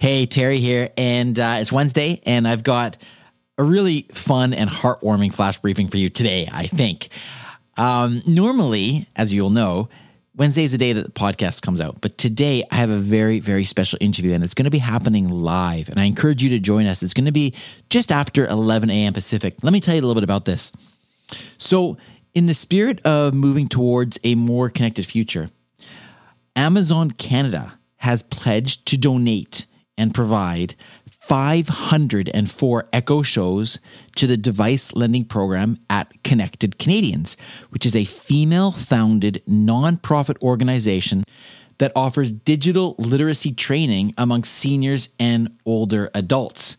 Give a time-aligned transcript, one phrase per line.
[0.00, 2.96] Hey, Teri here, and uh, it's Wednesday, and I've got
[3.58, 7.10] a really fun and heartwarming flash briefing for you today, I think.
[7.76, 9.90] Um, normally, as you'll know,
[10.34, 13.40] Wednesday is the day that the podcast comes out, but today I have a very,
[13.40, 16.58] very special interview, and it's going to be happening live, and I encourage you to
[16.58, 17.02] join us.
[17.02, 17.52] It's going to be
[17.90, 19.12] just after 11 a.m.
[19.12, 19.56] Pacific.
[19.62, 20.72] Let me tell you a little bit about this.
[21.58, 21.98] So,
[22.32, 25.50] in the spirit of moving towards a more connected future,
[26.56, 29.66] Amazon Canada has pledged to donate
[30.00, 30.74] and provide
[31.20, 33.78] 504 Echo shows
[34.16, 37.36] to the device lending program at Connected Canadians,
[37.68, 41.22] which is a female founded nonprofit organization
[41.78, 46.78] that offers digital literacy training among seniors and older adults.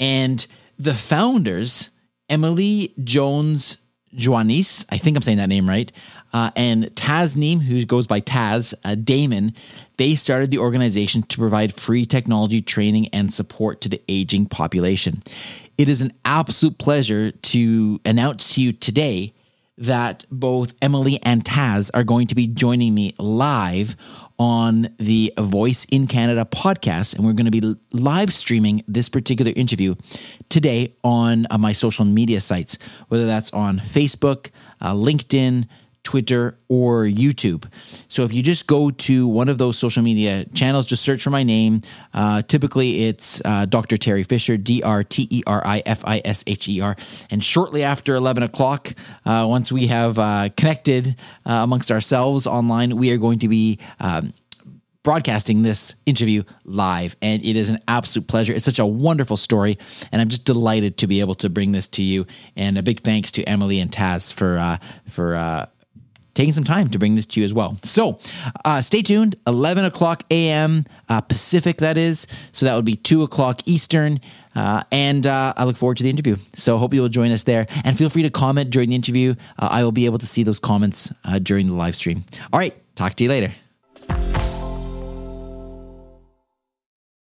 [0.00, 0.46] And
[0.78, 1.90] the founders,
[2.28, 3.78] Emily Jones
[4.14, 5.90] Joanisse, I think I'm saying that name right,
[6.32, 9.54] uh, and Tasneem, who goes by Taz uh, Damon,
[9.96, 15.22] they started the organization to provide free technology training and support to the aging population.
[15.78, 19.32] It is an absolute pleasure to announce to you today
[19.78, 23.96] that both Emily and Taz are going to be joining me live
[24.38, 27.14] on the Voice in Canada podcast.
[27.14, 29.94] And we're going to be live streaming this particular interview
[30.48, 35.68] today on uh, my social media sites, whether that's on Facebook, uh, LinkedIn,
[36.06, 37.68] Twitter, or YouTube.
[38.06, 41.30] So if you just go to one of those social media channels, just search for
[41.30, 41.80] my name.
[42.14, 43.96] Uh, typically, it's uh, Dr.
[43.96, 46.94] Teri Fisher, D R T E R I F I S H E R.
[47.28, 48.90] And shortly after 11 o'clock,
[49.24, 53.80] uh, once we have uh, connected uh, amongst ourselves online, we are going to be.
[53.98, 54.32] Um,
[55.02, 59.78] broadcasting this interview live and it is an absolute pleasure it's such a wonderful story
[60.10, 62.98] and i'm just delighted to be able to bring this to you and a big
[63.02, 64.76] thanks to emily and taz for uh,
[65.08, 65.66] for uh,
[66.36, 67.76] taking some time to bring this to you as well.
[67.82, 68.20] So
[68.64, 70.84] uh, stay tuned, 11 o'clock a.m.
[71.08, 72.28] Uh, Pacific, that is.
[72.52, 74.20] So that would be 2 o'clock Eastern.
[74.54, 76.36] Uh, and uh, I look forward to the interview.
[76.54, 77.66] So hope you will join us there.
[77.84, 79.34] And feel free to comment during the interview.
[79.58, 82.24] Uh, I will be able to see those comments uh, during the live stream.
[82.52, 83.52] All right, talk to you later.